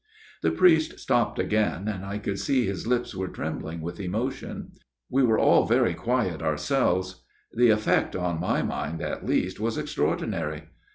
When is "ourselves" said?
6.41-7.21